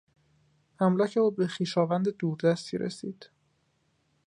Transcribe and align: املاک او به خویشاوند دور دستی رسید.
املاک 0.79 1.17
او 1.17 1.31
به 1.31 1.47
خویشاوند 1.47 2.07
دور 2.09 2.37
دستی 2.37 2.77
رسید. 2.77 3.29